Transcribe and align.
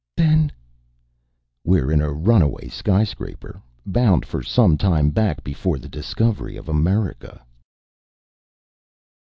"Then" 0.17 0.51
"We're 1.63 1.91
in 1.91 2.01
a 2.01 2.11
runaway 2.11 2.69
skyscraper, 2.69 3.61
bound 3.85 4.25
for 4.25 4.41
some 4.41 4.75
time 4.75 5.11
back 5.11 5.43
before 5.43 5.77
the 5.77 5.87
discovery 5.89 6.57
of 6.57 6.67
America!" 6.67 7.39